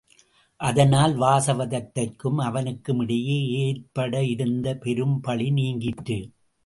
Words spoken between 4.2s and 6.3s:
விருந்த பெரும் பழி நீங்கிற்று.